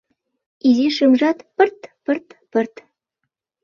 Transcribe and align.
Изи 0.67 0.87
шӱмжат- 0.95 1.37
пырт-пырт-пырт. 1.55 2.75